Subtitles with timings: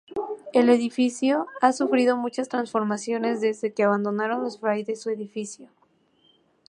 [0.51, 5.69] El edificio ha sufrido muchas transformaciones desde que abandonaron los frailes su edificio.